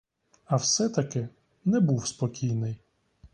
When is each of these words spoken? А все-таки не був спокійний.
А 0.45 0.55
все-таки 0.57 1.29
не 1.65 1.79
був 1.79 2.07
спокійний. 2.07 2.77